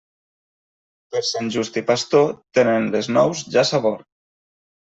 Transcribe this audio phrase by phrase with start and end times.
[1.15, 2.23] Per Sant Just i Pastor,
[2.59, 3.99] tenen les nous ja sabor.